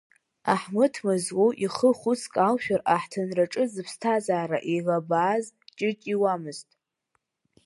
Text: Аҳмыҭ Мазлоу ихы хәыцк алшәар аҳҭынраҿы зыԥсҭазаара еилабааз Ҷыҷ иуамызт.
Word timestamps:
Аҳмыҭ 0.53 0.95
Мазлоу 1.05 1.49
ихы 1.65 1.89
хәыцк 1.99 2.35
алшәар 2.47 2.81
аҳҭынраҿы 2.93 3.63
зыԥсҭазаара 3.73 4.59
еилабааз 4.71 5.45
Ҷыҷ 5.77 5.99
иуамызт. 6.13 6.69